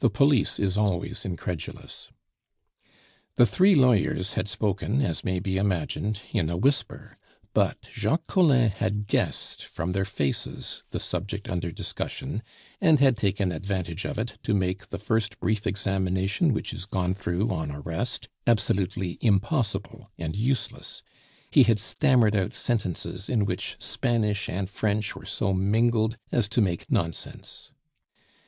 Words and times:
The 0.00 0.10
police 0.10 0.58
is 0.58 0.76
always 0.76 1.24
incredulous. 1.24 2.08
The 3.36 3.46
three 3.46 3.76
lawyers 3.76 4.32
had 4.32 4.48
spoken, 4.48 5.00
as 5.02 5.22
may 5.22 5.38
be 5.38 5.56
imagined, 5.56 6.20
in 6.32 6.50
a 6.50 6.56
whisper; 6.56 7.16
but 7.54 7.88
Jacques 7.92 8.26
Collin 8.26 8.70
had 8.70 9.06
guessed 9.06 9.64
from 9.64 9.92
their 9.92 10.04
faces 10.04 10.82
the 10.90 10.98
subject 10.98 11.48
under 11.48 11.70
discussion, 11.70 12.42
and 12.80 12.98
had 12.98 13.16
taken 13.16 13.52
advantage 13.52 14.04
of 14.04 14.18
it 14.18 14.36
to 14.42 14.52
make 14.52 14.88
the 14.88 14.98
first 14.98 15.38
brief 15.38 15.64
examination 15.64 16.52
which 16.52 16.74
is 16.74 16.84
gone 16.84 17.14
through 17.14 17.48
on 17.52 17.70
arrest 17.70 18.28
absolutely 18.48 19.16
impossible 19.20 20.10
and 20.18 20.34
useless; 20.34 21.04
he 21.52 21.62
had 21.62 21.78
stammered 21.78 22.34
out 22.34 22.52
sentences 22.52 23.28
in 23.28 23.44
which 23.44 23.76
Spanish 23.78 24.48
and 24.48 24.68
French 24.68 25.14
were 25.14 25.24
so 25.24 25.52
mingled 25.54 26.16
as 26.32 26.48
to 26.48 26.60
make 26.60 26.90
nonsense. 26.90 27.70